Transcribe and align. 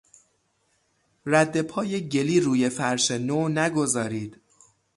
ردپای 1.25 2.07
گلی 2.09 2.39
روی 2.39 2.69
فرش 2.69 3.11
نو 3.11 3.49
نگذارید! 3.49 4.41